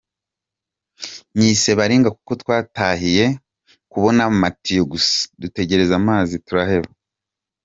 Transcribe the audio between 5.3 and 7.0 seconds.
dutegereza amazi turaheba.